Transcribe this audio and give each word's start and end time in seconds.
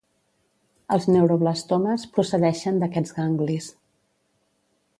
Els 0.95 1.03
neuroblastomes 1.15 2.07
procedeixen 2.15 2.81
d'aquests 2.85 3.17
ganglis. 3.19 3.69